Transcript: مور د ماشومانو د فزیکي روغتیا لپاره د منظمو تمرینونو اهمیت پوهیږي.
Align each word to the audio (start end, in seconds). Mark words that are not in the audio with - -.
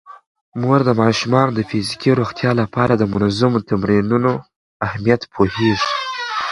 مور 0.61 0.79
د 0.85 0.89
ماشومانو 1.01 1.51
د 1.55 1.59
فزیکي 1.69 2.11
روغتیا 2.19 2.51
لپاره 2.61 2.93
د 2.95 3.03
منظمو 3.13 3.65
تمرینونو 3.69 4.31
اهمیت 4.85 5.21
پوهیږي. 5.33 5.89